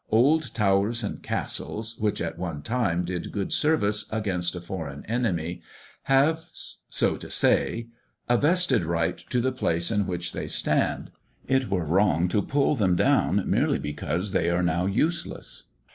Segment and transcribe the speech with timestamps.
[0.09, 5.61] Old towers and castles, which at one time did good service against a foreign enemy,
[6.05, 7.85] have, so to say,
[8.27, 11.11] a vested right to the place in which they stand;
[11.47, 15.65] it were wrong to pull them down merely because they are now useless.